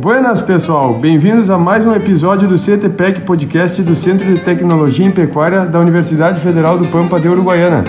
[0.00, 5.10] Buenas pessoal, bem-vindos a mais um episódio do CTPEC Podcast do Centro de Tecnologia em
[5.10, 7.84] Pecuária da Universidade Federal do Pampa de Uruguaiana.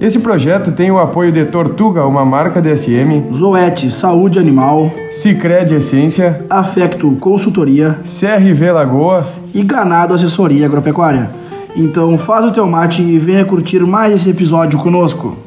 [0.00, 6.44] Esse projeto tem o apoio de Tortuga, uma marca DSM, Zoete Saúde Animal, Cicred Essência,
[6.50, 11.41] Afecto Consultoria, CRV Lagoa e Ganado Assessoria Agropecuária.
[11.74, 15.38] Então faz o teu mate e venha curtir mais esse episódio conosco.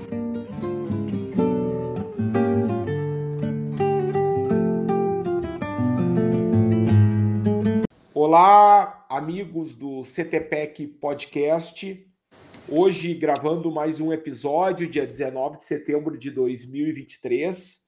[8.12, 12.04] Olá, amigos do CTPEC Podcast.
[12.68, 17.84] Hoje gravando mais um episódio, dia 19 de setembro de 2023,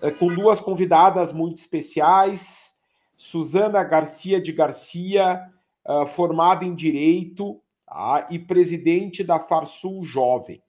[0.00, 2.78] eh, com duas convidadas muito especiais.
[3.14, 5.42] Suzana Garcia de Garcia,
[5.88, 8.26] eh, formada em Direito tá?
[8.30, 10.62] e presidente da Farsul Jovem.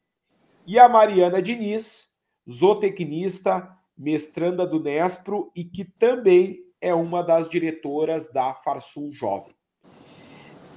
[0.66, 2.16] E a Mariana Diniz,
[2.50, 9.54] zootecnista, mestranda do Nespro e que também é uma das diretoras da Farsul Jovem.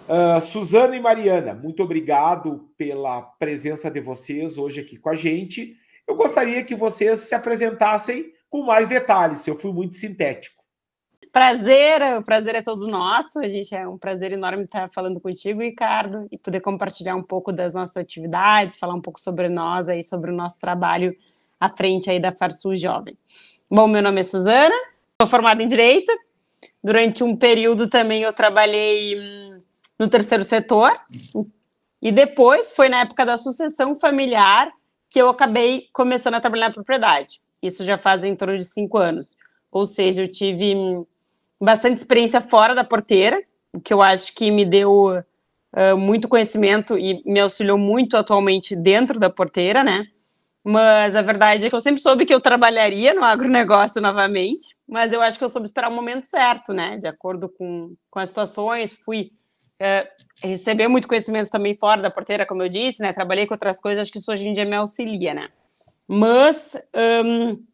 [0.09, 5.77] Uh, Suzana e Mariana, muito obrigado pela presença de vocês hoje aqui com a gente.
[6.09, 10.62] Eu gostaria que vocês se apresentassem com mais detalhes, eu fui muito sintético.
[11.33, 13.39] Prazer, o prazer é todo nosso.
[13.41, 17.51] A gente é um prazer enorme estar falando contigo, Ricardo, e poder compartilhar um pouco
[17.51, 21.17] das nossas atividades, falar um pouco sobre nós aí, sobre o nosso trabalho
[21.59, 23.17] à frente aí da Farsul Jovem.
[23.71, 24.75] Bom, meu nome é Suzana,
[25.19, 26.13] sou formada em Direito.
[26.85, 29.63] Durante um período também eu trabalhei hum,
[29.99, 30.93] no terceiro setor.
[32.03, 34.71] E depois foi na época da sucessão familiar
[35.09, 37.41] que eu acabei começando a trabalhar na propriedade.
[37.63, 39.39] Isso já faz em torno de cinco anos.
[39.71, 41.07] Ou seja, eu tive hum,
[41.63, 43.41] bastante experiência fora da porteira,
[43.73, 48.75] o que eu acho que me deu uh, muito conhecimento e me auxiliou muito atualmente
[48.75, 50.05] dentro da porteira, né?
[50.65, 55.13] Mas a verdade é que eu sempre soube que eu trabalharia no agronegócio novamente, mas
[55.13, 56.99] eu acho que eu soube esperar o momento certo, né?
[56.99, 59.31] De acordo com, com as situações, fui
[59.81, 60.09] uh,
[60.43, 63.13] receber muito conhecimento também fora da porteira, como eu disse, né?
[63.13, 65.49] Trabalhei com outras coisas, acho que isso hoje em dia me auxilia, né?
[66.09, 66.77] Mas,
[67.25, 67.65] um,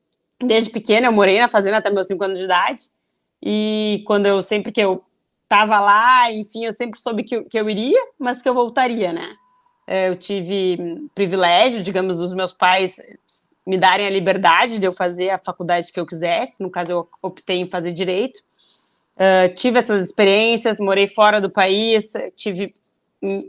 [0.46, 2.82] desde pequena, eu morei na fazenda até meus 5 anos de idade,
[3.42, 5.02] e quando eu, sempre que eu
[5.48, 9.34] tava lá, enfim, eu sempre soube que, que eu iria, mas que eu voltaria, né?
[9.88, 13.00] eu tive privilégio, digamos, dos meus pais
[13.66, 16.62] me darem a liberdade de eu fazer a faculdade que eu quisesse.
[16.62, 18.38] No caso, eu optei em fazer direito.
[19.16, 22.72] Uh, tive essas experiências, morei fora do país, tive,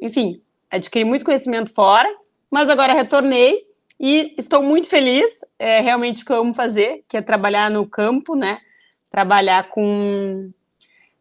[0.02, 2.10] enfim, adquiri muito conhecimento fora,
[2.50, 3.60] mas agora retornei
[4.00, 5.30] e estou muito feliz.
[5.58, 8.60] É realmente o que eu amo fazer, que é trabalhar no campo, né?
[9.09, 10.52] Trabalhar com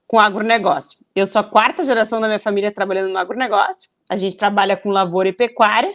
[0.09, 1.01] com agronegócio.
[1.15, 3.91] Eu sou a quarta geração da minha família trabalhando no agronegócio.
[4.09, 5.95] A gente trabalha com lavoura e pecuária.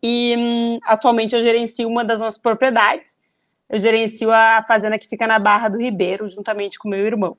[0.00, 3.18] E hum, atualmente eu gerencio uma das nossas propriedades.
[3.68, 7.36] Eu gerencio a fazenda que fica na Barra do Ribeiro, juntamente com meu irmão.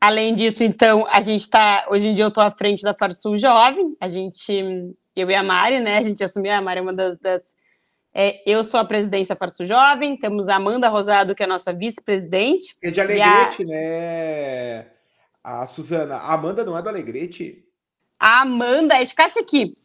[0.00, 1.86] além disso, então, a gente está.
[1.90, 3.94] Hoje em dia eu estou à frente da Farsul Jovem.
[4.00, 5.98] A gente, eu e a Mari, né?
[5.98, 7.42] A gente assumiu, a Mari é uma das, das
[8.14, 11.48] é, eu sou a presidente da Farso Jovem, temos a Amanda Rosado, que é a
[11.48, 12.76] nossa vice-presidente.
[12.82, 13.66] É de Alegrete, a...
[13.66, 14.86] né?
[15.42, 16.16] A Suzana.
[16.16, 17.64] A Amanda não é do Alegrete?
[18.20, 19.76] A Amanda é de Cacequi.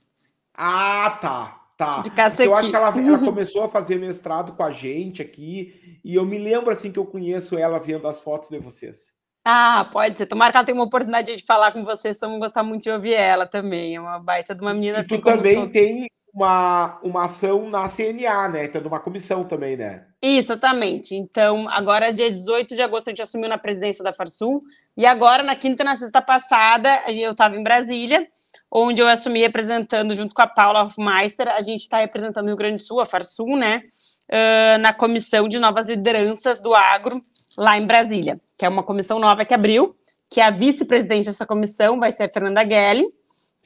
[0.54, 1.64] Ah, tá.
[1.78, 2.02] Tá.
[2.02, 2.44] De Cacequi.
[2.44, 6.00] Eu acho que ela, ela começou a fazer mestrado com a gente aqui.
[6.04, 9.16] E eu me lembro assim que eu conheço ela vendo as fotos de vocês.
[9.46, 10.26] Ah, pode ser.
[10.26, 13.14] Tomara que ela tenha uma oportunidade de falar com vocês, vamos gostar muito de ouvir
[13.14, 13.96] ela também.
[13.96, 15.18] É uma baita de uma menina e assim.
[15.18, 15.72] Tu também todos...
[15.72, 18.66] tem uma, uma ação na CNA, né?
[18.66, 20.06] Então, uma comissão também, né?
[20.22, 21.16] Exatamente.
[21.16, 24.64] Então, agora, dia 18 de agosto, a gente assumiu na presidência da Farsul.
[24.96, 28.28] E agora, na quinta e na sexta passada, eu estava em Brasília,
[28.72, 32.58] onde eu assumi representando, junto com a Paula Hofmeister, a gente está representando o Rio
[32.58, 33.84] Grande do Sul, a Farsul, né?
[34.30, 37.24] Uh, na comissão de novas lideranças do agro,
[37.58, 39.96] lá em Brasília, que é uma comissão nova que abriu,
[40.30, 43.08] que é a vice-presidente dessa comissão vai ser a Fernanda Gelli,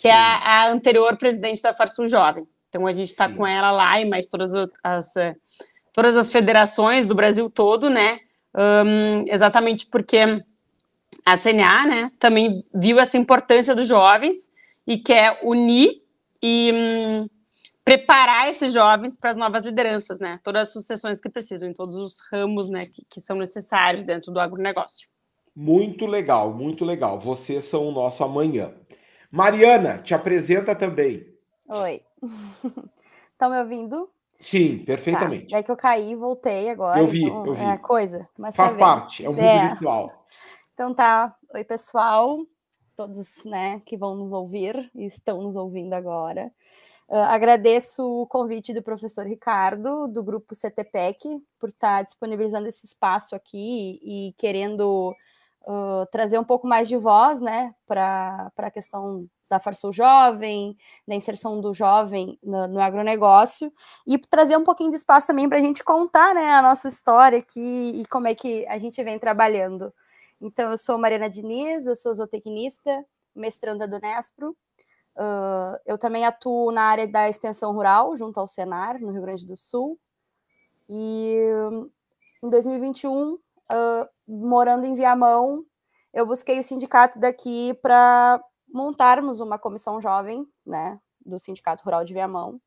[0.01, 2.47] que é a, a anterior presidente da Farsul Jovem.
[2.67, 5.13] Então a gente está com ela lá e mais todas as,
[5.93, 8.19] todas as federações do Brasil todo, né?
[8.55, 10.43] Um, exatamente porque
[11.23, 14.51] a CNA, né, também viu essa importância dos jovens
[14.87, 16.01] e quer unir
[16.41, 17.29] e um,
[17.85, 20.39] preparar esses jovens para as novas lideranças, né?
[20.43, 24.31] Todas as sucessões que precisam, em todos os ramos, né, que, que são necessários dentro
[24.31, 25.07] do agronegócio.
[25.55, 27.19] Muito legal, muito legal.
[27.19, 28.73] Vocês são o nosso amanhã.
[29.31, 31.25] Mariana, te apresenta também.
[31.69, 32.01] Oi.
[33.31, 34.09] Estão me ouvindo?
[34.37, 35.51] Sim, perfeitamente.
[35.51, 35.57] Tá.
[35.57, 36.99] É que eu caí e voltei agora.
[36.99, 37.63] Eu vi, então, eu vi.
[37.63, 38.27] É coisa.
[38.37, 39.67] Mas Faz tá parte, é um vídeo é.
[39.69, 40.17] virtual.
[40.73, 41.35] Então tá.
[41.53, 42.39] Oi, pessoal.
[42.95, 46.51] todos né, que vão nos ouvir e estão nos ouvindo agora.
[47.07, 53.35] Uh, agradeço o convite do professor Ricardo, do grupo CTPEC, por estar disponibilizando esse espaço
[53.35, 55.13] aqui e, e querendo
[55.63, 61.13] uh, trazer um pouco mais de voz né, para a questão da Farsul Jovem, da
[61.13, 63.71] inserção do jovem no, no, agronegócio,
[64.07, 67.39] e trazer um pouquinho de espaço também para a gente contar né, a nossa história
[67.39, 69.93] aqui e como é que a gente vem trabalhando.
[70.39, 73.05] Então, eu sou Mariana Diniz, eu sou zootecnista,
[73.35, 74.55] mestranda do Nespro.
[75.15, 79.45] Uh, eu também atuo na área da extensão rural, junto ao Senar, no Rio Grande
[79.45, 79.99] do Sul.
[80.89, 81.37] E
[82.41, 83.39] em 2021, uh,
[84.31, 85.65] morando em Viamão,
[86.13, 88.41] eu busquei o sindicato daqui para
[88.73, 92.59] montarmos uma comissão jovem, né, do Sindicato Rural de Viamão.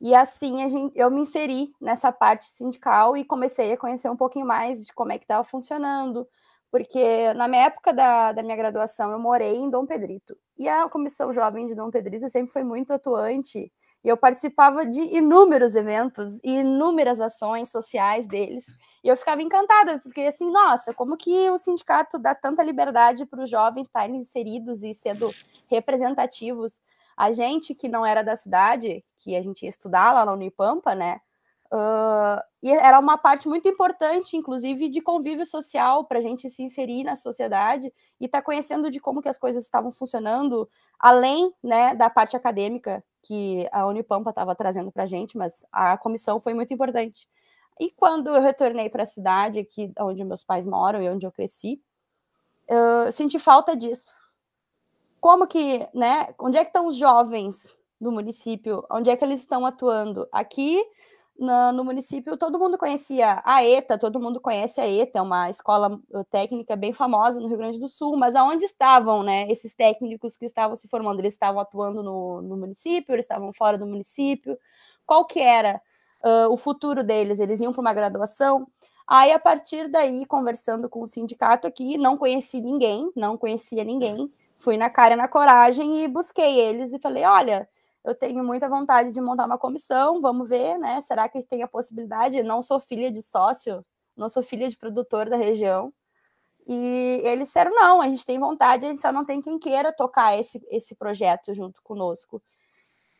[0.00, 4.46] E assim gente, eu me inseri nessa parte sindical e comecei a conhecer um pouquinho
[4.46, 6.28] mais de como é que estava funcionando,
[6.70, 10.88] porque na minha época da, da minha graduação eu morei em Dom Pedrito e a
[10.88, 13.72] comissão jovem de Dom Pedrito sempre foi muito atuante
[14.04, 18.66] e eu participava de inúmeros eventos e inúmeras ações sociais deles.
[19.02, 23.42] E eu ficava encantada porque assim nossa como que o sindicato dá tanta liberdade para
[23.42, 25.30] os jovens estarem inseridos e sendo
[25.66, 26.82] representativos?
[27.16, 30.94] A gente que não era da cidade que a gente ia estudar lá na Unipampa
[30.94, 31.20] né?
[31.72, 36.62] Uh, e era uma parte muito importante, inclusive, de convívio social para a gente se
[36.62, 40.68] inserir na sociedade e estar tá conhecendo de como que as coisas estavam funcionando,
[41.00, 45.96] além né, da parte acadêmica que a Unipampa estava trazendo para a gente, mas a
[45.96, 47.28] comissão foi muito importante.
[47.80, 51.32] E quando eu retornei para a cidade, aqui onde meus pais moram e onde eu
[51.32, 51.82] cresci,
[52.68, 54.22] eu senti falta disso.
[55.20, 56.34] Como que, né?
[56.38, 58.84] Onde é que estão os jovens do município?
[58.90, 60.28] Onde é que eles estão atuando?
[60.30, 60.84] Aqui
[61.38, 65.50] no, no, município todo mundo conhecia a ETA, todo mundo conhece a ETA, é uma
[65.50, 69.74] escola uh, técnica bem famosa no Rio Grande do Sul, mas aonde estavam né, esses
[69.74, 71.20] técnicos que estavam se formando?
[71.20, 74.56] Eles estavam atuando no, no município, eles estavam fora do município?
[75.04, 75.80] Qual que era
[76.24, 77.40] uh, o futuro deles?
[77.40, 78.66] Eles iam para uma graduação?
[79.06, 84.32] Aí, a partir daí, conversando com o sindicato aqui, não conheci ninguém, não conhecia ninguém,
[84.56, 87.68] fui na cara e na coragem e busquei eles e falei, olha
[88.04, 91.00] eu tenho muita vontade de montar uma comissão, vamos ver, né?
[91.00, 92.38] Será que tem a possibilidade?
[92.38, 93.84] Eu não sou filha de sócio,
[94.16, 95.92] não sou filha de produtor da região.
[96.66, 99.92] E eles disseram: não, a gente tem vontade, a gente só não tem quem queira
[99.92, 102.42] tocar esse, esse projeto junto conosco.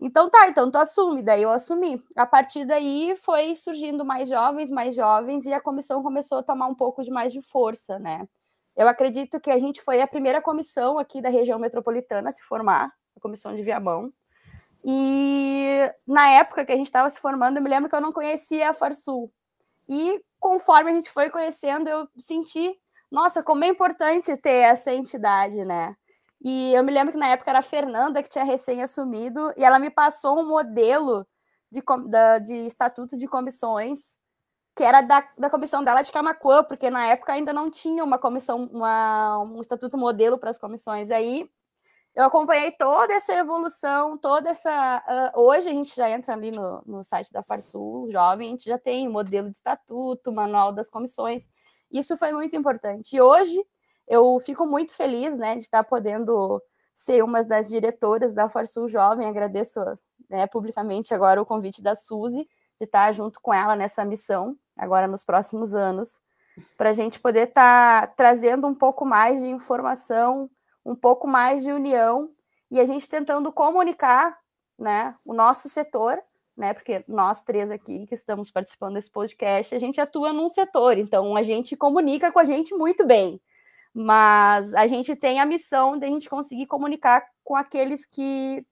[0.01, 2.03] Então tá, então tu assume, daí eu assumi.
[2.17, 6.67] A partir daí foi surgindo mais jovens, mais jovens, e a comissão começou a tomar
[6.67, 8.29] um pouco de mais de força, né?
[8.77, 12.43] Eu acredito que a gente foi a primeira comissão aqui da região metropolitana a se
[12.45, 14.13] formar, a comissão de Viamão.
[14.85, 18.13] E na época que a gente estava se formando, eu me lembro que eu não
[18.13, 19.33] conhecia a Farsul.
[19.89, 22.79] E conforme a gente foi conhecendo, eu senti,
[23.11, 25.97] nossa, como é importante ter essa entidade, né?
[26.43, 29.65] E eu me lembro que na época era a Fernanda que tinha recém assumido, e
[29.65, 31.27] ela me passou um modelo
[31.71, 31.83] de,
[32.45, 34.19] de estatuto de comissões,
[34.77, 38.19] que era da, da comissão dela de Camacuã, porque na época ainda não tinha uma
[38.19, 41.11] comissão, uma, um estatuto modelo para as comissões.
[41.11, 41.49] Aí
[42.15, 45.33] eu acompanhei toda essa evolução, toda essa.
[45.35, 48.67] Uh, hoje a gente já entra ali no, no site da Farsul Jovem, a gente
[48.67, 51.49] já tem modelo de estatuto, manual das comissões.
[51.91, 53.17] Isso foi muito importante.
[53.17, 53.61] E hoje
[54.07, 56.63] eu fico muito feliz né, de estar podendo
[56.95, 59.27] ser uma das diretoras da Farsul Jovem.
[59.27, 59.81] Agradeço
[60.31, 62.49] né, publicamente agora o convite da Suzy
[62.79, 66.21] de estar junto com ela nessa missão, agora nos próximos anos,
[66.77, 70.49] para a gente poder estar trazendo um pouco mais de informação
[70.85, 72.31] um pouco mais de união
[72.71, 74.37] e a gente tentando comunicar
[74.79, 76.21] né, o nosso setor,
[76.57, 80.99] né, porque nós três aqui que estamos participando desse podcast, a gente atua num setor,
[80.99, 83.41] então a gente comunica com a gente muito bem,
[83.93, 88.67] mas a gente tem a missão de a gente conseguir comunicar com aqueles que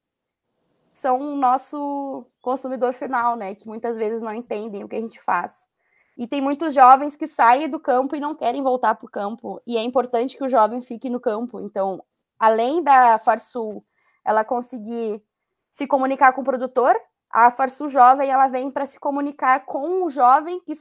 [0.93, 5.21] são o nosso consumidor final, né, que muitas vezes não entendem o que a gente
[5.23, 5.69] faz.
[6.17, 9.61] E tem muitos jovens que saem do campo e não querem voltar para o campo.
[9.67, 11.61] E é importante que o jovem fique no campo.
[11.61, 12.03] Então,
[12.39, 13.85] além da Farsul,
[14.25, 15.23] ela conseguir
[15.71, 16.95] se comunicar com o produtor,
[17.31, 20.75] a Farsul Jovem ela vem para se comunicar com o jovem que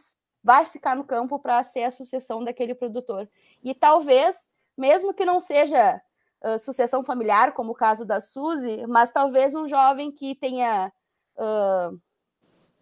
[0.43, 3.29] vai ficar no campo para ser a sucessão daquele produtor.
[3.63, 6.01] E talvez, mesmo que não seja
[6.43, 10.91] uh, sucessão familiar, como o caso da Suzy, mas talvez um jovem que tenha.
[11.37, 11.97] Uh,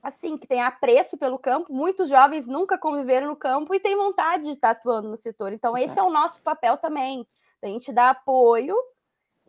[0.01, 1.71] assim, que tem apreço pelo campo.
[1.73, 5.53] Muitos jovens nunca conviveram no campo e têm vontade de estar atuando no setor.
[5.53, 5.91] Então, Exato.
[5.91, 7.27] esse é o nosso papel também.
[7.61, 8.75] A gente dar apoio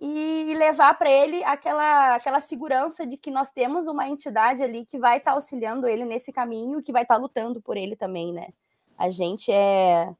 [0.00, 4.98] e levar para ele aquela, aquela segurança de que nós temos uma entidade ali que
[4.98, 8.48] vai estar auxiliando ele nesse caminho, que vai estar lutando por ele também, né?
[8.96, 10.12] A gente é.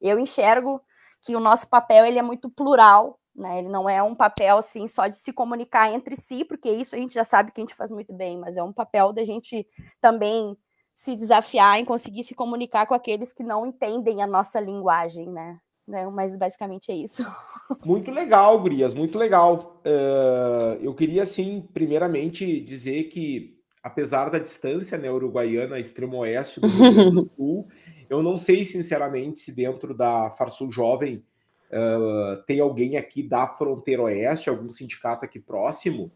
[0.00, 0.80] Eu enxergo
[1.20, 3.58] que o nosso papel ele é muito plural, né?
[3.60, 6.98] Ele não é um papel assim só de se comunicar entre si, porque isso a
[6.98, 9.66] gente já sabe que a gente faz muito bem, mas é um papel da gente
[10.00, 10.56] também
[10.94, 15.58] se desafiar em conseguir se comunicar com aqueles que não entendem a nossa linguagem, né?
[15.88, 16.06] né?
[16.08, 17.24] Mas basicamente é isso.
[17.84, 19.80] Muito legal, Gurias, muito legal.
[19.84, 26.66] Uh, eu queria, assim, primeiramente dizer que, apesar da distância né, uruguaiana, extremo oeste do
[26.66, 27.68] Rio Grande do Sul,
[28.10, 31.24] eu não sei, sinceramente, se dentro da Farsul Jovem
[31.72, 36.12] uh, tem alguém aqui da fronteira oeste, algum sindicato aqui próximo.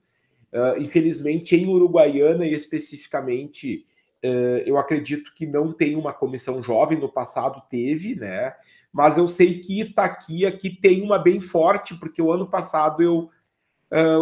[0.52, 3.86] Uh, infelizmente, em Uruguaiana, especificamente,
[4.24, 8.54] uh, eu acredito que não tem uma comissão jovem, no passado teve, né?
[8.92, 13.30] Mas eu sei que Itaqui aqui tem uma bem forte, porque o ano passado eu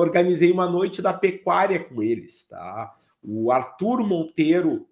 [0.00, 2.92] organizei uma noite da pecuária com eles, tá?
[3.22, 4.88] O Arthur Monteiro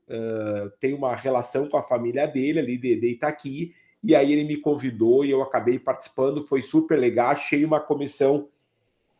[0.79, 3.75] tem uma relação com a família dele ali de, de Itaqui,
[4.09, 8.49] e aí ele me convidou e eu acabei participando, foi super legal, achei uma comissão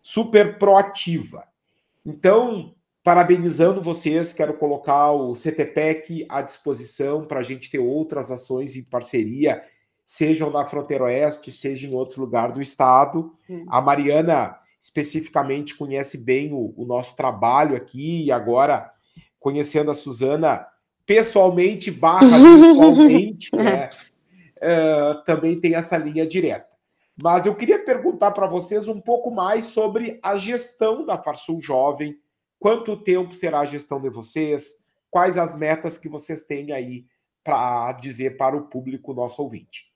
[0.01, 1.45] super proativa.
[2.07, 8.77] Então, parabenizando vocês, quero colocar o CTPEC à disposição para a gente ter outras ações
[8.77, 9.63] em parceria,
[10.07, 13.37] sejam na fronteira oeste, seja em outros lugares do estado.
[13.47, 13.67] Hum.
[13.69, 18.91] A Mariana especificamente conhece bem o, o nosso trabalho aqui e agora
[19.39, 20.67] conhecendo a Suzana
[21.05, 23.91] pessoalmente barra virtualmente, né?
[24.63, 26.69] uh, também tem essa linha direta.
[27.21, 32.17] Mas eu queria perguntar para vocês um pouco mais sobre a gestão da Farsul Jovem.
[32.61, 34.85] Quanto tempo será a gestão de vocês?
[35.11, 37.07] Quais as metas que vocês têm aí
[37.43, 39.93] para dizer para o público nosso ouvinte?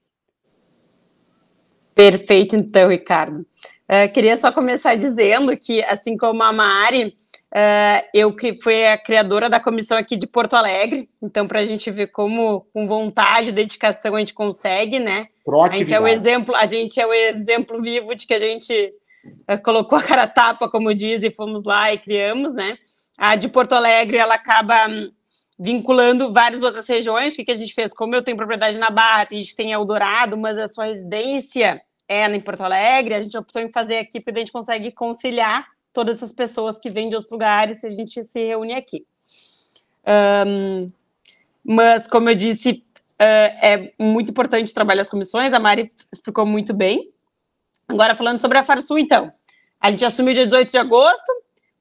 [1.95, 3.47] Perfeito, então, Ricardo.
[3.88, 7.14] Uh, queria só começar dizendo que, assim como a Mari,
[7.54, 11.64] Uh, eu que fui a criadora da comissão aqui de Porto Alegre, então para a
[11.66, 15.28] gente ver como com vontade e dedicação a gente consegue, né?
[15.75, 18.94] A gente é o exemplo, a gente é o exemplo vivo de que a gente
[19.50, 22.78] uh, colocou a cara tapa, como diz, e fomos lá e criamos, né?
[23.18, 25.12] A de Porto Alegre ela acaba um,
[25.61, 27.35] vinculando várias outras regiões.
[27.35, 27.92] O que, que a gente fez?
[27.92, 32.25] Como eu tenho propriedade na Barra, a gente tem Eldorado, mas a sua residência é
[32.35, 36.16] em Porto Alegre, a gente optou em fazer aqui porque a gente consegue conciliar todas
[36.16, 39.06] essas pessoas que vêm de outros lugares, a gente se reúne aqui.
[40.46, 40.90] Um,
[41.64, 42.84] mas, como eu disse,
[43.20, 47.11] uh, é muito importante trabalhar as comissões, a Mari explicou muito bem.
[47.87, 49.32] Agora, falando sobre a Farsul, então,
[49.80, 51.30] a gente assumiu dia 18 de agosto,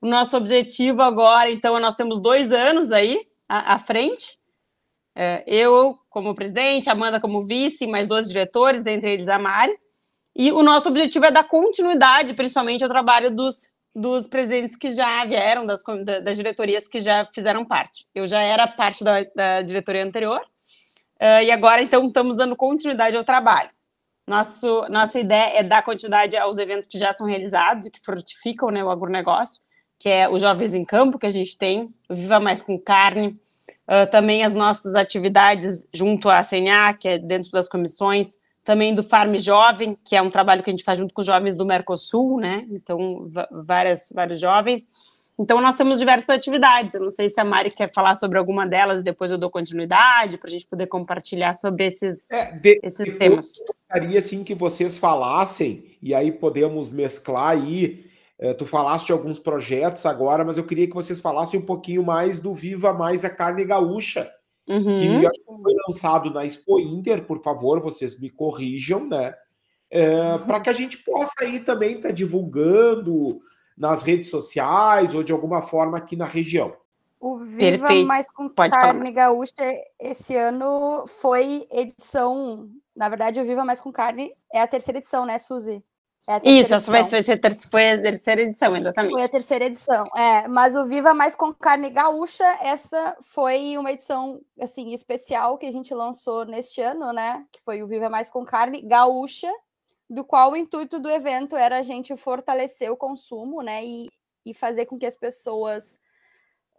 [0.01, 4.38] o nosso objetivo agora, então, nós temos dois anos aí à, à frente,
[5.15, 9.74] uh, eu como presidente, Amanda como vice, mais dois diretores, dentre eles a Mari,
[10.36, 15.24] e o nosso objetivo é dar continuidade, principalmente, ao trabalho dos dos presidentes que já
[15.26, 15.84] vieram, das,
[16.24, 18.08] das diretorias que já fizeram parte.
[18.16, 23.18] Eu já era parte da, da diretoria anterior, uh, e agora, então, estamos dando continuidade
[23.18, 23.70] ao trabalho.
[24.28, 28.70] Nosso, nossa ideia é dar continuidade aos eventos que já são realizados e que frutificam
[28.70, 29.62] né, o agronegócio,
[30.00, 33.38] que é o Jovens em Campo, que a gente tem, Viva Mais com Carne,
[33.88, 39.03] uh, também as nossas atividades junto à CNA, que é dentro das comissões, também do
[39.03, 41.65] Farm Jovem, que é um trabalho que a gente faz junto com os jovens do
[41.65, 42.65] Mercosul, né?
[42.70, 44.88] Então, várias, vários jovens.
[45.39, 46.94] Então, nós temos diversas atividades.
[46.94, 50.38] Eu não sei se a Mari quer falar sobre alguma delas, depois eu dou continuidade,
[50.38, 53.58] para a gente poder compartilhar sobre esses, é, de, esses temas.
[53.58, 58.06] Eu gostaria, assim, que vocês falassem, e aí podemos mesclar aí.
[58.38, 62.03] É, tu falaste de alguns projetos agora, mas eu queria que vocês falassem um pouquinho
[62.03, 64.32] mais do Viva Mais a Carne Gaúcha,
[64.72, 64.96] uhum.
[64.96, 69.34] que foi lançado na Expo Inter, por favor, vocês me corrijam, né?
[69.90, 73.42] É, para que a gente possa aí também estar tá divulgando
[73.78, 76.74] nas redes sociais ou de alguma forma aqui na região.
[77.20, 78.08] O Viva Perfeito.
[78.08, 79.12] Mais com Pode Carne falar.
[79.12, 79.54] Gaúcha
[80.00, 82.70] esse ano foi edição.
[82.96, 85.84] Na verdade, o Viva Mais com Carne é a terceira edição, né, Suzy?
[86.28, 89.13] É Isso, essa vai, ser ter, foi a terceira edição, exatamente.
[89.13, 90.48] Foi a terceira edição, é.
[90.48, 95.72] Mas o Viva Mais com Carne Gaúcha, essa foi uma edição, assim, especial que a
[95.72, 97.44] gente lançou neste ano, né?
[97.51, 99.51] Que foi o Viva Mais com Carne Gaúcha,
[100.08, 103.84] do qual o intuito do evento era a gente fortalecer o consumo, né?
[103.84, 104.08] E,
[104.46, 105.98] e fazer com que as pessoas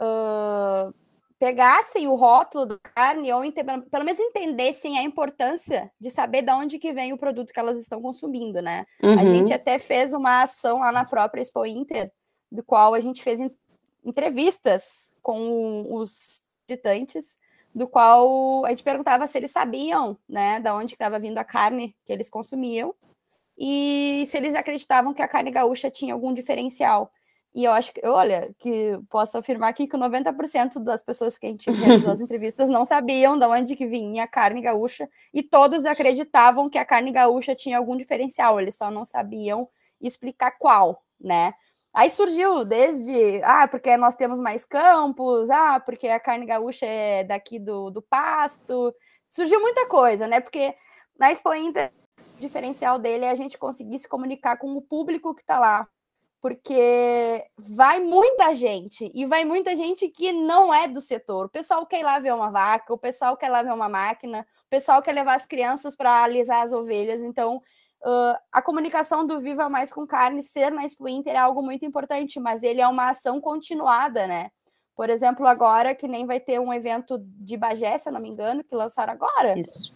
[0.01, 0.95] uh,
[1.43, 3.43] pegassem o rótulo da carne ou
[3.91, 7.77] pelo menos entendessem a importância de saber de onde que vem o produto que elas
[7.77, 8.87] estão consumindo, né?
[9.03, 9.19] Uhum.
[9.19, 12.13] A gente até fez uma ação lá na própria Expo Inter,
[12.49, 13.41] do qual a gente fez
[14.05, 17.37] entrevistas com os visitantes,
[17.75, 21.93] do qual a gente perguntava se eles sabiam, né, da onde estava vindo a carne
[22.05, 22.95] que eles consumiam
[23.59, 27.11] e se eles acreditavam que a carne gaúcha tinha algum diferencial.
[27.55, 31.51] E eu acho que, olha, que posso afirmar aqui que 90% das pessoas que a
[31.51, 35.85] gente realizou as entrevistas não sabiam de onde que vinha a carne gaúcha e todos
[35.85, 39.69] acreditavam que a carne gaúcha tinha algum diferencial, eles só não sabiam
[40.01, 41.53] explicar qual, né?
[41.93, 47.23] Aí surgiu desde, ah, porque nós temos mais campos, ah, porque a carne gaúcha é
[47.23, 48.95] daqui do, do pasto.
[49.29, 50.41] Surgiu muita coisa, né?
[50.41, 50.75] Porque
[51.19, 51.93] na Expo Inter,
[52.39, 55.87] o diferencial dele é a gente conseguir se comunicar com o público que está lá.
[56.43, 61.47] Porque vai muita gente, e vai muita gente que não é do setor.
[61.47, 63.89] O pessoal quer ir lá ver uma vaca, o pessoal quer ir lá ver uma
[63.89, 67.23] máquina, o pessoal quer levar as crianças para alisar as ovelhas.
[67.23, 67.63] Então,
[68.05, 71.85] Uh, a comunicação do Viva Mais com Carne ser na Expo Inter é algo muito
[71.85, 74.51] importante, mas ele é uma ação continuada, né?
[74.97, 78.29] Por exemplo, agora que nem vai ter um evento de Bagé, se eu não me
[78.29, 79.57] engano, que lançaram agora.
[79.57, 79.95] Isso.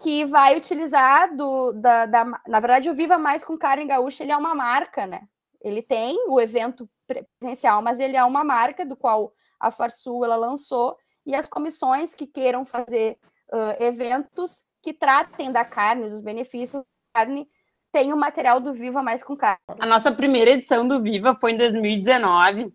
[0.00, 4.32] Que vai utilizar do, da, da, Na verdade, o Viva Mais com Carne Gaúcha ele
[4.32, 5.28] é uma marca, né?
[5.66, 10.36] Ele tem o evento presencial, mas ele é uma marca do qual a Farsul ela
[10.36, 13.18] lançou, e as comissões que queiram fazer
[13.52, 17.48] uh, eventos que tratem da carne, dos benefícios carne,
[17.90, 19.58] tem o material do Viva Mais com Carne.
[19.80, 22.72] A nossa primeira edição do Viva foi em 2019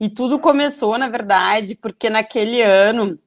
[0.00, 3.18] e tudo começou, na verdade, porque naquele ano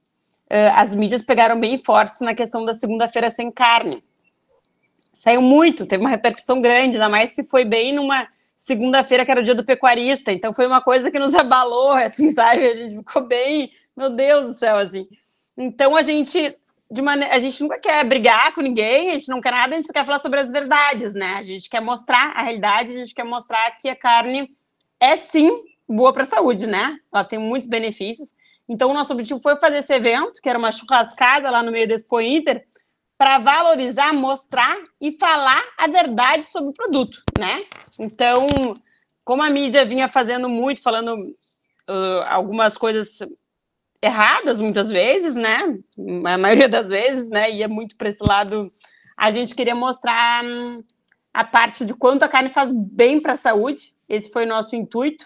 [0.73, 4.03] as mídias pegaram bem fortes na questão da segunda-feira sem carne.
[5.13, 9.39] Saiu muito, teve uma repercussão grande, ainda mais que foi bem numa segunda-feira que era
[9.39, 12.65] o dia do pecuarista, então foi uma coisa que nos abalou, assim, sabe?
[12.65, 15.07] A gente ficou bem, meu Deus do céu, assim.
[15.55, 16.57] Então a gente
[16.89, 17.35] de maneira.
[17.35, 19.93] A gente nunca quer brigar com ninguém, a gente não quer nada, a gente só
[19.93, 21.35] quer falar sobre as verdades, né?
[21.35, 24.49] A gente quer mostrar a realidade, a gente quer mostrar que a carne
[24.99, 25.51] é sim
[25.87, 26.97] boa para a saúde, né?
[27.13, 28.33] Ela tem muitos benefícios.
[28.69, 31.87] Então, o nosso objetivo foi fazer esse evento, que era uma churrascada lá no meio
[31.87, 32.65] da Expo Inter,
[33.17, 37.65] para valorizar, mostrar e falar a verdade sobre o produto, né?
[37.97, 38.47] Então,
[39.23, 43.19] como a mídia vinha fazendo muito, falando uh, algumas coisas
[44.01, 45.79] erradas muitas vezes, né?
[46.25, 47.49] A maioria das vezes, né?
[47.51, 48.71] Ia muito para esse lado.
[49.17, 50.83] A gente queria mostrar hum,
[51.33, 53.95] a parte de quanto a carne faz bem para a saúde.
[54.07, 55.25] Esse foi o nosso intuito.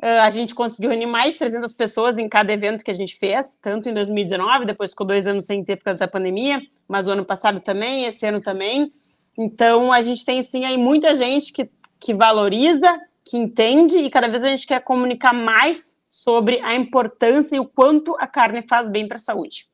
[0.00, 3.16] Uh, a gente conseguiu reunir mais de 300 pessoas em cada evento que a gente
[3.16, 7.08] fez, tanto em 2019, depois ficou dois anos sem ter por causa da pandemia, mas
[7.08, 8.92] o ano passado também, esse ano também.
[9.36, 14.28] Então, a gente tem, sim, aí muita gente que, que valoriza, que entende, e cada
[14.28, 18.88] vez a gente quer comunicar mais sobre a importância e o quanto a carne faz
[18.88, 19.64] bem para a saúde.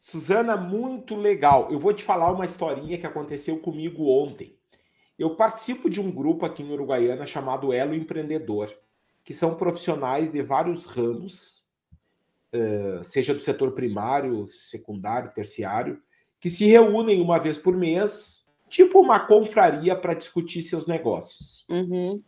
[0.00, 1.68] Suzana, muito legal.
[1.70, 4.56] Eu vou te falar uma historinha que aconteceu comigo ontem.
[5.18, 8.72] Eu participo de um grupo aqui em Uruguaiana chamado Elo Empreendedor,
[9.28, 11.66] que são profissionais de vários ramos,
[13.02, 16.00] seja do setor primário, secundário, terciário,
[16.40, 21.66] que se reúnem uma vez por mês, tipo uma confraria para discutir seus negócios.
[21.68, 22.22] Uhum.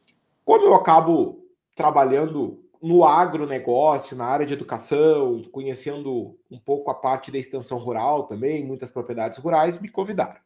[0.44, 1.42] Como eu acabo
[1.74, 8.24] trabalhando no agronegócio, na área de educação, conhecendo um pouco a parte da extensão rural
[8.24, 10.38] também, muitas propriedades rurais, me convidaram.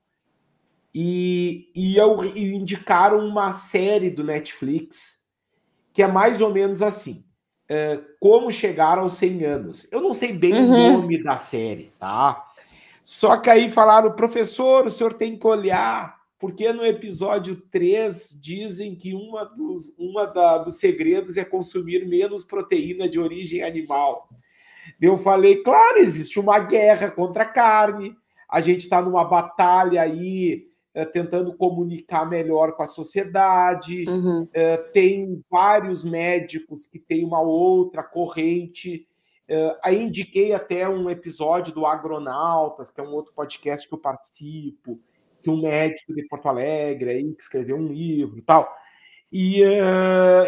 [0.95, 5.24] E, e, eu, e indicaram uma série do Netflix
[5.95, 7.25] que é mais ou menos assim:
[7.67, 9.89] é, Como Chegar aos 100 Anos.
[9.91, 10.71] Eu não sei bem uhum.
[10.71, 12.45] o nome da série, tá?
[13.03, 18.95] Só que aí falaram, professor, o senhor tem que olhar porque no episódio 3 dizem
[18.95, 24.29] que uma dos, uma da, dos segredos é consumir menos proteína de origem animal.
[25.01, 28.15] Eu falei, claro, existe uma guerra contra a carne,
[28.47, 34.49] a gente está numa batalha aí é, tentando comunicar melhor com a sociedade, uhum.
[34.53, 39.09] é, tem vários médicos que têm uma outra corrente.
[39.49, 43.99] É, aí indiquei até um episódio do Agronautas, que é um outro podcast que eu
[43.99, 45.01] participo
[45.43, 48.73] que um médico de Porto Alegre aí que escreveu um livro e tal.
[49.31, 49.61] E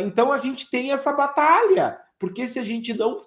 [0.01, 3.19] então a gente tem essa batalha, porque se a gente não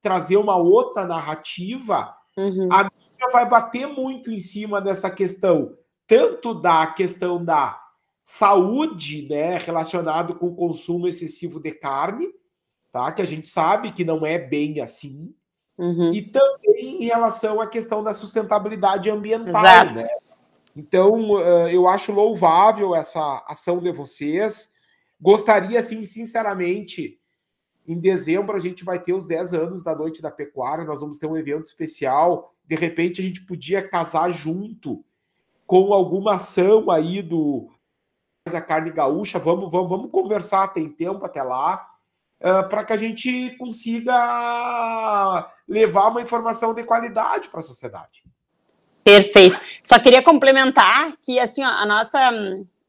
[0.00, 2.68] trazer uma outra narrativa, uhum.
[2.72, 5.76] a mídia vai bater muito em cima dessa questão,
[6.08, 7.80] tanto da questão da
[8.24, 12.26] saúde, né, relacionado com o consumo excessivo de carne,
[12.90, 13.12] tá?
[13.12, 15.34] Que a gente sabe que não é bem assim.
[15.76, 16.12] Uhum.
[16.12, 20.00] E também em relação à questão da sustentabilidade ambiental, Exato.
[20.00, 20.08] né?
[20.74, 24.74] Então, eu acho louvável essa ação de vocês.
[25.20, 27.20] Gostaria, assim, sinceramente,
[27.86, 31.18] em dezembro a gente vai ter os 10 anos da Noite da Pecuária, nós vamos
[31.18, 32.54] ter um evento especial.
[32.64, 35.04] De repente, a gente podia casar junto
[35.68, 37.70] com alguma ação aí do
[38.46, 39.38] a carne gaúcha.
[39.38, 41.86] Vamos, vamos, vamos conversar, tem tempo até lá,
[42.40, 48.22] uh, para que a gente consiga levar uma informação de qualidade para a sociedade.
[49.04, 49.60] Perfeito.
[49.82, 52.18] Só queria complementar que, assim, a nossa,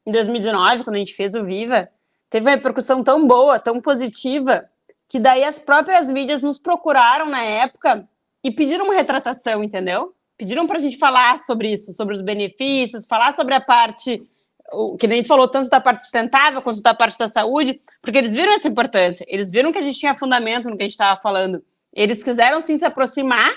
[0.06, 1.90] em 2019, quando a gente fez o Viva,
[2.30, 4.64] teve uma repercussão tão boa, tão positiva,
[5.06, 8.08] que daí as próprias mídias nos procuraram na época
[8.42, 10.14] e pediram uma retratação, entendeu?
[10.40, 14.26] Pediram para a gente falar sobre isso, sobre os benefícios, falar sobre a parte
[14.72, 18.16] o que a gente falou tanto da parte sustentável quanto da parte da saúde, porque
[18.16, 20.92] eles viram essa importância, eles viram que a gente tinha fundamento no que a gente
[20.92, 21.62] estava falando.
[21.92, 23.52] Eles quiseram sim se aproximar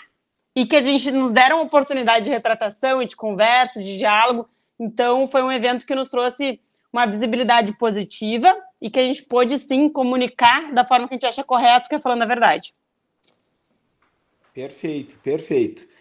[0.53, 4.49] e que a gente nos deram oportunidade de retratação e de conversa, de diálogo.
[4.77, 6.59] Então, foi um evento que nos trouxe
[6.91, 11.27] uma visibilidade positiva e que a gente pôde sim comunicar da forma que a gente
[11.27, 12.73] acha correto, que é falando a verdade.
[14.53, 15.92] Perfeito, perfeito.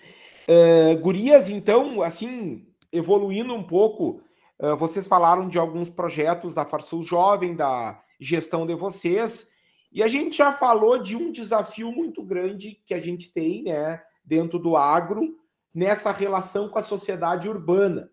[0.53, 4.21] Uh, gurias, então, assim, evoluindo um pouco,
[4.59, 9.51] uh, vocês falaram de alguns projetos da Farsul Jovem, da gestão de vocês,
[9.91, 14.03] e a gente já falou de um desafio muito grande que a gente tem, né,
[14.23, 15.23] dentro do agro,
[15.75, 18.11] nessa relação com a sociedade urbana.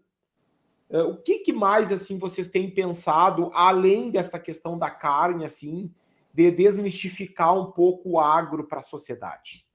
[0.89, 5.93] Uh, o que, que, mais assim vocês têm pensado além desta questão da carne assim
[6.33, 9.68] de desmistificar um pouco o agro para a sociedade?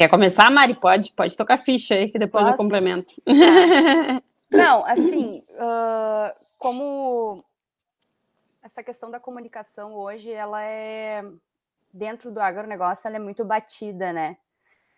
[0.00, 0.72] Quer começar, Mari?
[0.72, 2.54] Pode, pode tocar ficha aí que depois Posso?
[2.54, 3.12] eu complemento.
[4.50, 7.44] Não, assim, uh, como
[8.62, 11.22] essa questão da comunicação hoje, ela é
[11.92, 14.38] dentro do agronegócio, ela é muito batida, né?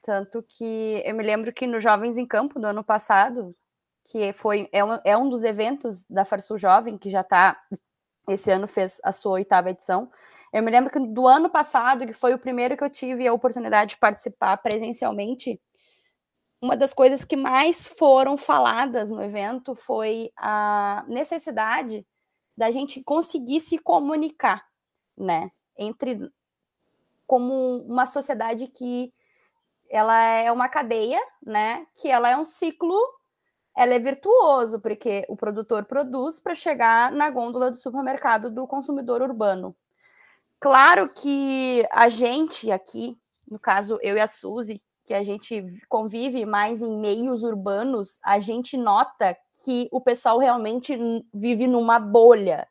[0.04, 3.52] Tanto que eu me lembro que no Jovens em Campo do ano passado,
[4.04, 7.60] que foi é um, é um dos eventos da Farsul Jovem, que já está,
[8.28, 10.08] esse ano fez a sua oitava edição.
[10.52, 13.32] Eu me lembro que do ano passado, que foi o primeiro que eu tive a
[13.32, 15.60] oportunidade de participar presencialmente,
[16.60, 22.06] uma das coisas que mais foram faladas no evento foi a necessidade
[22.56, 24.64] da gente conseguir se comunicar,
[25.16, 26.20] né, entre
[27.26, 29.12] como uma sociedade que
[29.92, 31.86] ela é uma cadeia, né?
[31.96, 32.98] Que ela é um ciclo,
[33.76, 39.22] ela é virtuoso, porque o produtor produz para chegar na gôndola do supermercado do consumidor
[39.22, 39.76] urbano.
[40.62, 43.18] Claro que a gente aqui,
[43.50, 48.38] no caso eu e a Suzy, que a gente convive mais em meios urbanos, a
[48.38, 50.96] gente nota que o pessoal realmente
[51.34, 52.68] vive numa bolha.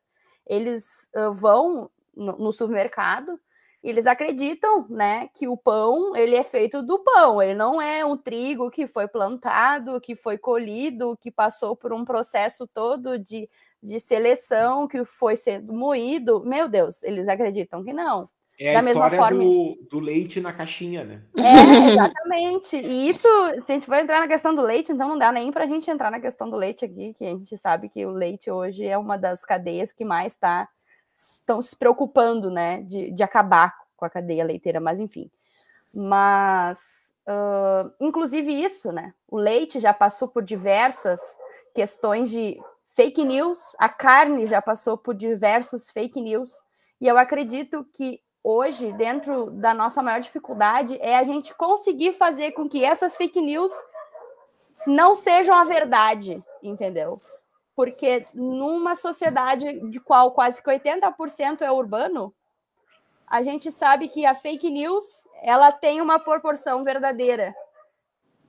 [0.47, 3.37] Eles uh, vão no, no supermercado,
[3.83, 8.15] eles acreditam, né, que o pão ele é feito do pão, ele não é um
[8.15, 13.49] trigo que foi plantado, que foi colhido, que passou por um processo todo de,
[13.81, 16.43] de seleção, que foi sendo moído.
[16.45, 18.29] Meu Deus, eles acreditam que não.
[18.59, 19.43] É a da história forma...
[19.43, 21.23] do, do, leite na caixinha, né?
[21.35, 22.77] É, exatamente.
[22.77, 23.27] E isso,
[23.61, 25.67] se a gente for entrar na questão do leite, então não dá nem para a
[25.67, 28.85] gente entrar na questão do leite aqui, que a gente sabe que o leite hoje
[28.85, 30.69] é uma das cadeias que mais está
[31.15, 35.29] estão se preocupando, né, de, de acabar com a cadeia leiteira, mas enfim.
[35.93, 41.19] Mas, uh, inclusive isso, né, o leite já passou por diversas
[41.73, 42.59] questões de
[42.91, 46.53] fake news, a carne já passou por diversos fake news,
[46.99, 52.51] e eu acredito que hoje, dentro da nossa maior dificuldade, é a gente conseguir fazer
[52.51, 53.71] com que essas fake news
[54.85, 57.21] não sejam a verdade, entendeu?
[57.75, 62.33] porque numa sociedade de qual quase que 80% é urbano,
[63.25, 67.55] a gente sabe que a fake news ela tem uma proporção verdadeira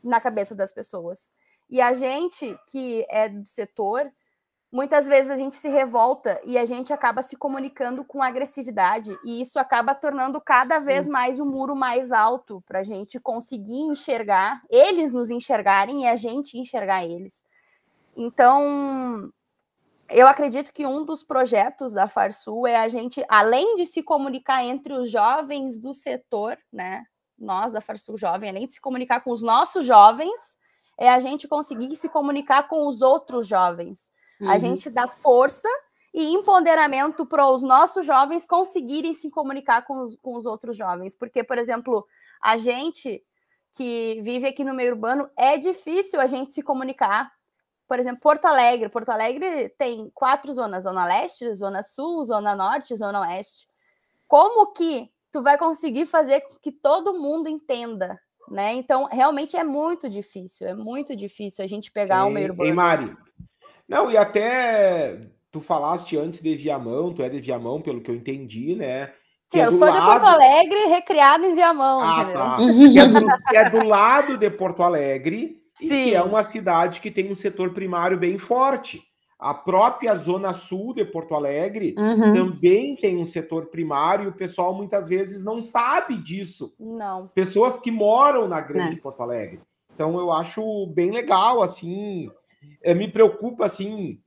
[0.03, 1.33] na cabeça das pessoas.
[1.71, 4.13] E a gente que é do setor,
[4.73, 9.43] muitas vezes a gente se revolta e a gente acaba se comunicando com agressividade, e
[9.43, 13.83] isso acaba tornando cada vez mais o um muro mais alto para a gente conseguir
[13.83, 17.45] enxergar, eles nos enxergarem e a gente enxergar eles.
[18.17, 19.31] Então,
[20.09, 24.65] eu acredito que um dos projetos da Farsul é a gente, além de se comunicar
[24.65, 27.05] entre os jovens do setor, né?
[27.39, 30.57] Nós da Farsul Jovem, além de se comunicar com os nossos jovens,
[30.99, 34.13] é a gente conseguir se comunicar com os outros jovens.
[34.41, 34.51] Uhum.
[34.51, 35.69] A gente dá força
[36.15, 41.15] e empoderamento para os nossos jovens conseguirem se comunicar com os, com os outros jovens.
[41.15, 42.07] Porque, por exemplo,
[42.41, 43.23] a gente
[43.75, 47.33] que vive aqui no meio urbano, é difícil a gente se comunicar
[47.93, 48.89] por exemplo, Porto Alegre.
[48.89, 53.69] Porto Alegre tem quatro zonas: Zona Leste, Zona Sul, Zona Norte, Zona Oeste.
[54.27, 58.19] Como que tu vai conseguir fazer que todo mundo entenda,
[58.49, 58.73] né?
[58.73, 62.71] Então, realmente é muito difícil, é muito difícil a gente pegar o meio urbano.
[62.71, 63.17] Ei, Mari.
[63.93, 65.19] Não, e até
[65.51, 69.13] tu falaste antes de Viamão, tu é de Viamão, pelo que eu entendi, né?
[69.49, 70.01] Sim, é eu sou lado...
[70.01, 72.25] de Porto Alegre, recriado em Viamão, ah?
[72.25, 72.57] Tá.
[72.57, 77.03] que, é do, que é do lado de Porto Alegre, e que é uma cidade
[77.03, 79.03] que tem um setor primário bem forte.
[79.39, 82.33] A própria Zona Sul de Porto Alegre uhum.
[82.33, 86.75] também tem um setor primário e o pessoal muitas vezes não sabe disso.
[86.81, 87.29] Não.
[87.35, 89.01] Pessoas que moram na Grande é.
[89.01, 89.61] Porto Alegre.
[89.95, 92.31] Então eu acho bem legal, assim.
[92.83, 94.21] Eh, me preocupa, assim,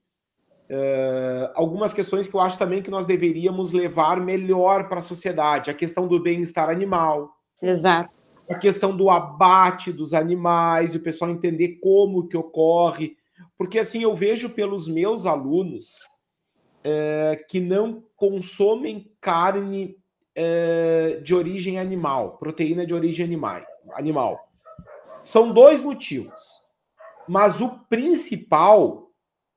[0.70, 5.70] uh, algumas questões que eu acho também que nós deveríamos levar melhor para a sociedade.
[5.70, 7.32] A questão do bem-estar animal.
[7.62, 13.18] Exato a questão do abate dos animais, e o pessoal entender como que ocorre,
[13.58, 16.00] Porque assim eu vejo pelos meus alunos
[16.84, 19.98] é, que não consomem carne
[21.24, 23.62] de origem animal, proteína de origem animal,
[23.94, 24.50] animal.
[25.24, 26.55] São dois motivos.
[27.28, 29.10] Mas o principal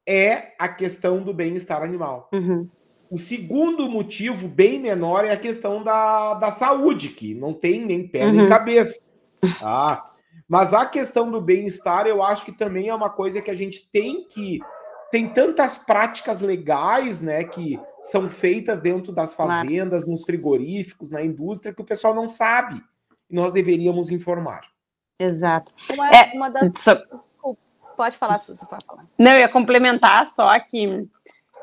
[0.08, 2.28] é a questão do bem-estar animal.
[2.32, 2.68] Uhum.
[3.10, 8.06] O segundo motivo, bem menor, é a questão da, da saúde, que não tem nem
[8.06, 8.32] pé uhum.
[8.32, 9.02] nem cabeça.
[9.60, 10.10] Tá?
[10.48, 13.88] Mas a questão do bem-estar, eu acho que também é uma coisa que a gente
[13.90, 14.60] tem que.
[15.10, 20.10] Tem tantas práticas legais, né, que são feitas dentro das fazendas, claro.
[20.10, 22.82] nos frigoríficos, na indústria, que o pessoal não sabe.
[23.30, 24.62] E nós deveríamos informar.
[25.18, 25.72] Exato.
[25.94, 26.70] Uma, é, uma das...
[26.70, 27.24] Desculpa,
[27.98, 29.04] pode falar, Suzy, pode falar.
[29.18, 31.08] Não, eu ia complementar só que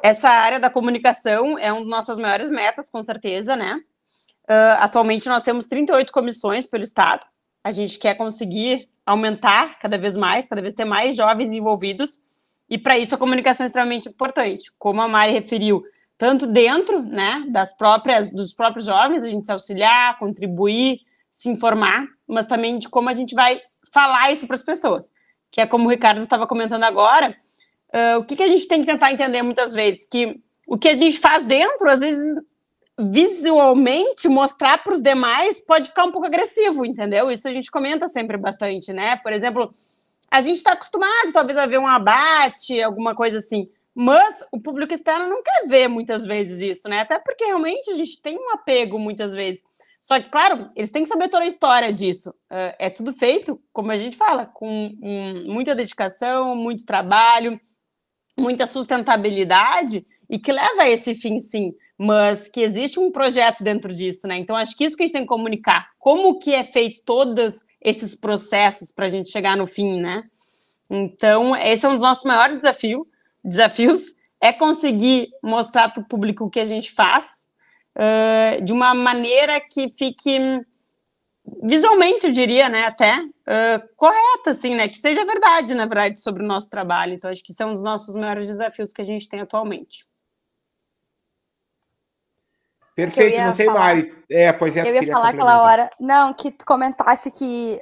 [0.04, 3.80] essa área da comunicação é uma das nossas maiores metas, com certeza, né?
[4.44, 7.26] Uh, atualmente nós temos 38 comissões pelo Estado.
[7.64, 12.18] A gente quer conseguir aumentar cada vez mais, cada vez ter mais jovens envolvidos.
[12.70, 14.72] E para isso a comunicação é extremamente importante.
[14.78, 15.84] Como a Mari referiu,
[16.18, 21.00] tanto dentro né, das próprias, dos próprios jovens, a gente se auxiliar, contribuir,
[21.32, 25.14] se informar, mas também de como a gente vai falar isso para as pessoas.
[25.56, 27.34] Que é como o Ricardo estava comentando agora,
[27.94, 30.06] uh, o que, que a gente tem que tentar entender muitas vezes?
[30.06, 30.38] Que
[30.68, 32.36] o que a gente faz dentro, às vezes,
[33.00, 37.32] visualmente, mostrar para os demais pode ficar um pouco agressivo, entendeu?
[37.32, 39.16] Isso a gente comenta sempre bastante, né?
[39.16, 39.72] Por exemplo,
[40.30, 43.70] a gente está acostumado, talvez, a ver um abate, alguma coisa assim.
[43.98, 47.00] Mas o público externo não quer ver muitas vezes isso, né?
[47.00, 49.64] Até porque realmente a gente tem um apego muitas vezes.
[50.02, 52.32] Só que, claro, eles têm que saber toda a história disso.
[52.52, 54.92] Uh, é tudo feito, como a gente fala, com
[55.46, 57.60] muita dedicação, muito trabalho,
[58.38, 61.74] muita sustentabilidade e que leva a esse fim, sim.
[61.98, 64.38] Mas que existe um projeto dentro disso, né?
[64.38, 65.92] Então, acho que isso que a gente tem que comunicar.
[65.98, 70.24] Como que é feito todos esses processos para a gente chegar no fim, né?
[70.90, 73.08] Então, esse é um dos nossos maiores desafios
[73.46, 77.48] desafios é conseguir mostrar para o público o que a gente faz
[77.96, 80.40] uh, de uma maneira que fique
[81.64, 86.44] visualmente, eu diria, né, até uh, correta, assim, né, que seja verdade, na verdade, sobre
[86.44, 87.14] o nosso trabalho.
[87.14, 90.08] Então, acho que isso é um dos nossos maiores desafios que a gente tem atualmente.
[92.96, 94.12] Perfeito, não sei, mais.
[94.30, 94.90] É, pois é.
[94.90, 97.80] Eu ia falar aquela hora, não, que tu comentasse que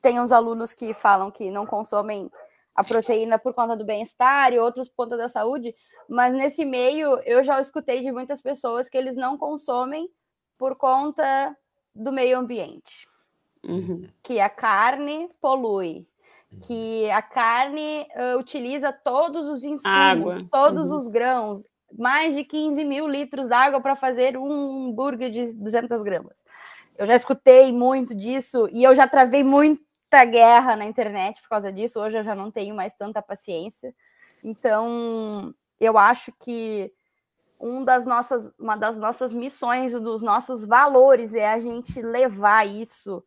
[0.00, 2.30] tem uns alunos que falam que não consomem
[2.74, 5.74] a proteína por conta do bem-estar e outros por conta da saúde,
[6.08, 10.08] mas nesse meio eu já escutei de muitas pessoas que eles não consomem
[10.56, 11.56] por conta
[11.94, 13.06] do meio ambiente.
[13.64, 14.08] Uhum.
[14.22, 16.06] Que a carne polui,
[16.66, 20.46] que a carne uh, utiliza todos os insumos, água.
[20.50, 20.96] todos uhum.
[20.96, 26.44] os grãos, mais de 15 mil litros d'água para fazer um hambúrguer de 200 gramas.
[26.96, 29.82] Eu já escutei muito disso e eu já travei muito
[30.12, 31.98] muita guerra na internet por causa disso.
[31.98, 33.94] Hoje eu já não tenho mais tanta paciência.
[34.44, 36.92] Então, eu acho que
[37.58, 43.24] um das nossas, uma das nossas missões, dos nossos valores é a gente levar isso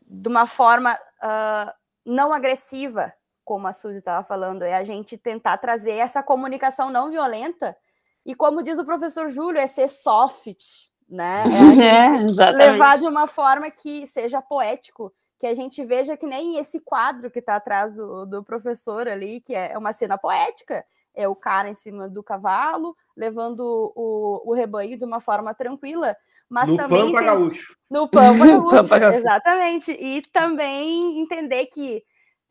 [0.00, 1.72] de uma forma uh,
[2.06, 3.12] não agressiva,
[3.44, 7.76] como a Suzy estava falando, é a gente tentar trazer essa comunicação não violenta.
[8.24, 10.62] E como diz o professor Júlio, é ser soft,
[11.08, 11.44] né?
[11.82, 16.58] É, é levar de uma forma que seja poético que a gente veja que nem
[16.58, 21.28] esse quadro que está atrás do, do professor ali, que é uma cena poética, é
[21.28, 26.16] o cara em cima do cavalo, levando o, o rebanho de uma forma tranquila,
[26.48, 27.06] mas no também...
[27.06, 27.26] Pampa tem...
[27.26, 27.76] Gaúcho.
[27.88, 29.92] No Pampa Gaúcho, exatamente.
[29.92, 32.02] E também entender que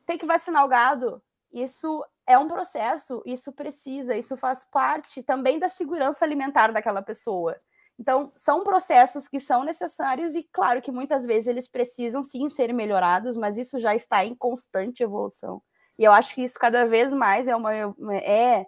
[0.06, 1.22] tem que vacinar o gado,
[1.52, 7.58] isso é um processo, isso precisa, isso faz parte também da segurança alimentar daquela pessoa.
[8.00, 12.74] Então, são processos que são necessários e, claro, que muitas vezes eles precisam sim ser
[12.74, 15.62] melhorados, mas isso já está em constante evolução.
[15.98, 18.68] E eu acho que isso cada vez mais é uma é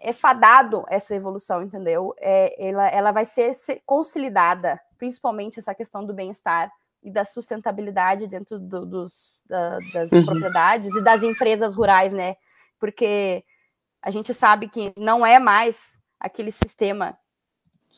[0.00, 2.14] é fadado essa evolução, entendeu?
[2.18, 8.26] É, ela, ela vai ser, ser consolidada, principalmente essa questão do bem-estar e da sustentabilidade
[8.26, 10.24] dentro do, dos, da, das uhum.
[10.24, 12.36] propriedades e das empresas rurais, né?
[12.78, 13.44] Porque
[14.00, 17.16] a gente sabe que não é mais aquele sistema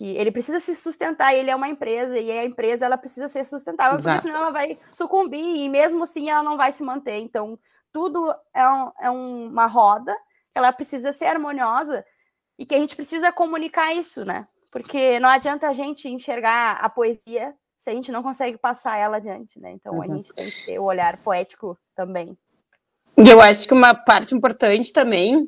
[0.03, 3.45] que ele precisa se sustentar, ele é uma empresa e a empresa ela precisa ser
[3.45, 4.17] sustentável, Exato.
[4.17, 7.19] porque senão ela vai sucumbir e mesmo assim ela não vai se manter.
[7.19, 7.57] Então,
[7.93, 10.13] tudo é, um, é uma roda,
[10.53, 12.05] ela precisa ser harmoniosa
[12.59, 14.45] e que a gente precisa comunicar isso, né?
[14.73, 19.19] Porque não adianta a gente enxergar a poesia se a gente não consegue passar ela
[19.19, 19.71] adiante, né?
[19.71, 20.13] Então Exato.
[20.13, 22.37] a gente tem que ter o olhar poético também.
[23.17, 25.43] E eu acho que uma parte importante também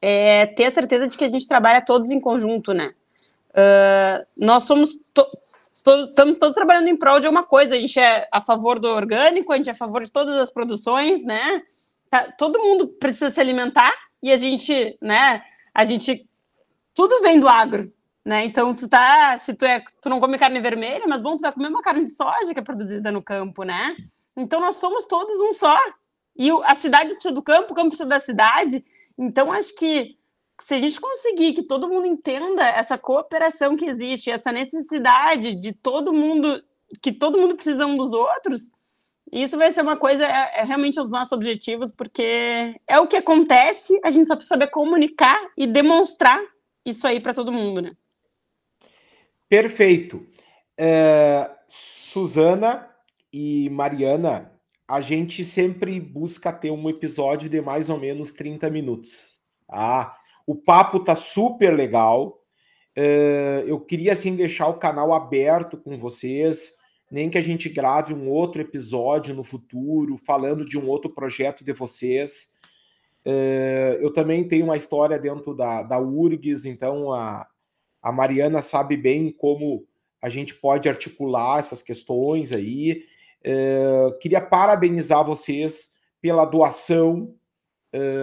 [0.00, 2.92] é ter a certeza de que a gente trabalha todos em conjunto, né?
[3.52, 5.26] Uh, nós somos to
[5.84, 7.74] to estamos todos trabalhando em prol de alguma coisa.
[7.74, 10.50] A gente é a favor do orgânico, a gente é a favor de todas as
[10.50, 11.62] produções, né?
[12.12, 16.28] tá, todo mundo precisa se alimentar e a gente, né, a gente
[16.94, 17.90] tudo vem do agro,
[18.22, 18.44] né?
[18.44, 21.50] Então tu tá, se tu é, tu não come carne vermelha, mas bom, tu vai
[21.50, 23.96] comer uma carne de soja que é produzida no campo, né?
[24.36, 25.78] Então nós somos todos um só.
[26.36, 28.84] E a cidade precisa do campo, o campo precisa da cidade.
[29.16, 30.18] Então acho que
[30.64, 35.72] se a gente conseguir que todo mundo entenda essa cooperação que existe, essa necessidade de
[35.72, 36.62] todo mundo,
[37.02, 38.70] que todo mundo precisa um dos outros,
[39.32, 43.08] isso vai ser uma coisa, é, é realmente um dos nossos objetivos, porque é o
[43.08, 46.40] que acontece, a gente só precisa saber comunicar e demonstrar
[46.86, 47.92] isso aí para todo mundo, né?
[49.48, 50.24] Perfeito.
[50.78, 52.88] É, Suzana
[53.32, 54.52] e Mariana,
[54.86, 59.42] a gente sempre busca ter um episódio de mais ou menos 30 minutos.
[59.68, 62.42] Ah, o papo tá super legal.
[62.94, 66.74] É, eu queria assim deixar o canal aberto com vocês,
[67.10, 71.64] nem que a gente grave um outro episódio no futuro, falando de um outro projeto
[71.64, 72.54] de vocês.
[73.24, 77.46] É, eu também tenho uma história dentro da, da URGS, então a,
[78.02, 79.86] a Mariana sabe bem como
[80.20, 83.04] a gente pode articular essas questões aí.
[83.44, 87.34] Uh, queria parabenizar vocês pela doação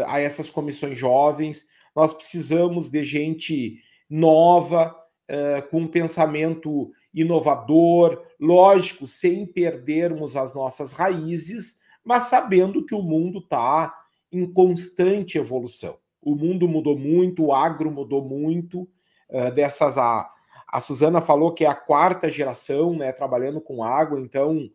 [0.08, 1.67] a essas comissões jovens.
[2.00, 4.96] Nós precisamos de gente nova,
[5.30, 13.02] uh, com um pensamento inovador, lógico, sem perdermos as nossas raízes, mas sabendo que o
[13.02, 13.94] mundo está
[14.32, 15.98] em constante evolução.
[16.22, 18.88] O mundo mudou muito, o agro mudou muito,
[19.30, 20.26] uh, dessas a,
[20.70, 24.70] a Suzana falou que é a quarta geração, né, trabalhando com água, então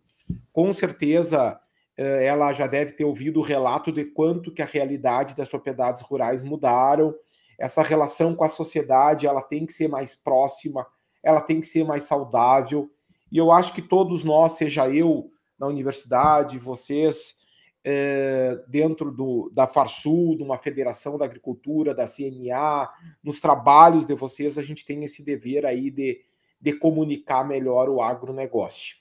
[0.53, 1.59] com certeza
[1.97, 6.43] ela já deve ter ouvido o relato de quanto que a realidade das propriedades rurais
[6.43, 7.15] mudaram.
[7.59, 10.87] Essa relação com a sociedade, ela tem que ser mais próxima,
[11.23, 12.91] ela tem que ser mais saudável.
[13.31, 17.45] E eu acho que todos nós, seja eu na universidade, vocês
[17.85, 22.89] é, dentro do, da Farsul, de uma federação da agricultura, da CNA,
[23.23, 26.23] nos trabalhos de vocês, a gente tem esse dever aí de,
[26.59, 28.97] de comunicar melhor o agronegócio.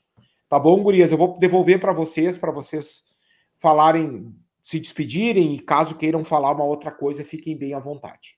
[0.53, 1.11] Tá bom, gurias?
[1.11, 3.05] Eu vou devolver para vocês, para vocês
[3.57, 8.37] falarem, se despedirem e caso queiram falar uma outra coisa, fiquem bem à vontade.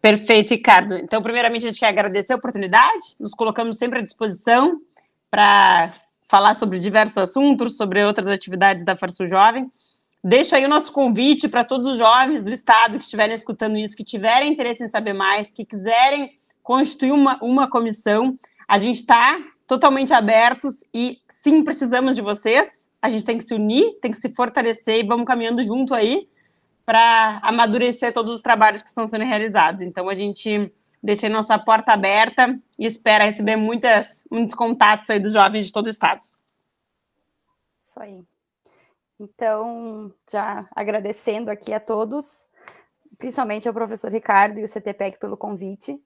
[0.00, 0.96] Perfeito, Ricardo.
[0.96, 4.80] Então, primeiramente, a gente quer agradecer a oportunidade, nos colocamos sempre à disposição
[5.30, 5.90] para
[6.26, 9.68] falar sobre diversos assuntos, sobre outras atividades da Farsul Jovem.
[10.24, 13.94] Deixo aí o nosso convite para todos os jovens do estado que estiverem escutando isso,
[13.94, 16.30] que tiverem interesse em saber mais, que quiserem
[16.62, 18.34] constituir uma, uma comissão.
[18.66, 22.90] A gente está totalmente abertos e sim, precisamos de vocês.
[23.00, 26.28] A gente tem que se unir, tem que se fortalecer e vamos caminhando junto aí
[26.84, 29.82] para amadurecer todos os trabalhos que estão sendo realizados.
[29.82, 35.32] Então, a gente Deixei nossa porta aberta e espera receber muitas, muitos contatos aí dos
[35.32, 36.20] jovens de todo o estado.
[37.82, 38.24] Isso aí.
[39.20, 42.48] Então, já agradecendo aqui a todos,
[43.16, 46.00] principalmente ao professor Ricardo e o CTPEC pelo convite.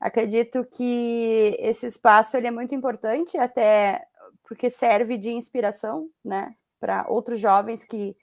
[0.00, 4.06] Acredito que esse espaço ele é muito importante, até
[4.44, 8.16] porque serve de inspiração né, para outros jovens que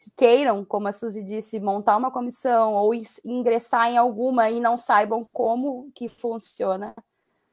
[0.00, 4.78] que queiram, como a Suzy disse, montar uma comissão ou ingressar em alguma e não
[4.78, 6.94] saibam como que funciona,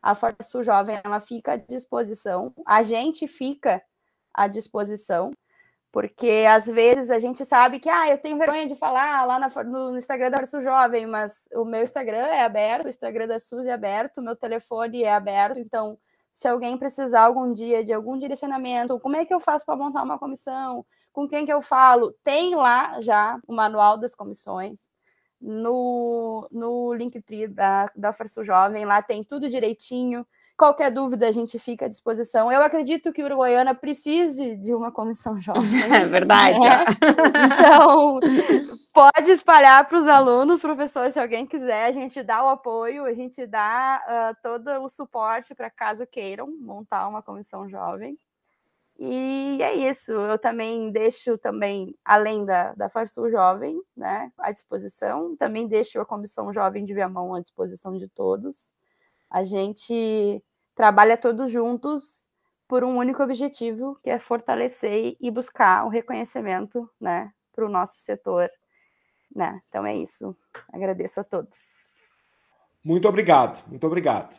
[0.01, 3.83] a Força Jovem ela fica à disposição, a gente fica
[4.33, 5.31] à disposição,
[5.91, 9.49] porque às vezes a gente sabe que ah, eu tenho vergonha de falar lá na,
[9.63, 13.69] no Instagram da Força Jovem, mas o meu Instagram é aberto, o Instagram da Suzy
[13.69, 15.97] é aberto, o meu telefone é aberto, então
[16.31, 20.03] se alguém precisar algum dia de algum direcionamento, como é que eu faço para montar
[20.03, 20.85] uma comissão?
[21.17, 22.13] com quem que eu falo?
[22.23, 24.87] Tem lá já o manual das comissões.
[25.41, 30.27] No, no Linktree da, da Força Jovem, lá tem tudo direitinho.
[30.57, 32.51] Qualquer dúvida a gente fica à disposição.
[32.51, 35.63] Eu acredito que Uruguaiana precise de uma comissão jovem.
[35.93, 36.57] É verdade.
[36.65, 36.83] É.
[37.45, 38.19] Então,
[38.91, 43.13] pode espalhar para os alunos, professores, se alguém quiser, a gente dá o apoio, a
[43.13, 44.01] gente dá
[44.33, 48.17] uh, todo o suporte para caso queiram montar uma comissão jovem.
[48.99, 55.35] E é isso, eu também deixo também, além da, da Farsul Jovem, né, à disposição,
[55.37, 58.71] também deixo a Comissão Jovem de Viamão à disposição de todos.
[59.29, 60.43] A gente
[60.75, 62.27] trabalha todos juntos
[62.67, 67.97] por um único objetivo, que é fortalecer e buscar o reconhecimento, né, para o nosso
[67.99, 68.49] setor,
[69.33, 69.61] né.
[69.67, 70.35] Então é isso.
[70.71, 71.57] Agradeço a todos.
[72.83, 74.35] Muito obrigado, muito obrigado.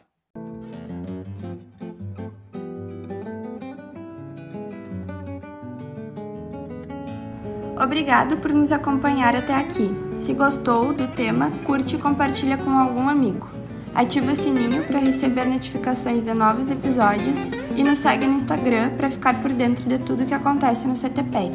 [7.80, 9.88] Obrigado por nos acompanhar até aqui.
[10.12, 13.57] Se gostou do tema, curte e compartilha com algum amigo.
[13.94, 17.38] Ative o sininho para receber notificações de novos episódios
[17.76, 21.52] e nos segue no Instagram para ficar por dentro de tudo que acontece no CTPEC.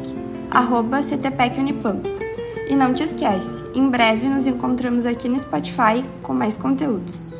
[0.50, 1.00] arroba
[1.58, 2.08] Unipampa.
[2.68, 7.33] E não te esquece, em breve nos encontramos aqui no Spotify com mais conteúdos.